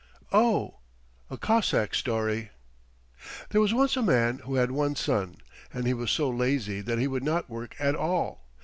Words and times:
OH! 0.31 0.77
A 1.29 1.37
COSSACK 1.37 1.93
STORY 1.93 2.49
There 3.51 3.61
was 3.61 3.71
once 3.71 3.95
a 3.95 4.01
man 4.01 4.39
who 4.39 4.55
had 4.55 4.71
one 4.71 4.95
son, 4.95 5.35
and 5.71 5.85
he 5.85 5.93
was 5.93 6.09
so 6.09 6.27
lazy 6.27 6.81
that 6.81 6.97
he 6.97 7.05
would 7.05 7.23
not 7.23 7.51
work 7.51 7.75
at 7.77 7.93
all. 7.93 8.47